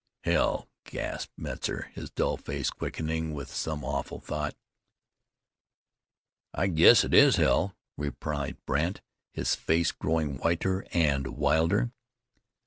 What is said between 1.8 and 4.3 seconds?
his dull face quickening with some awful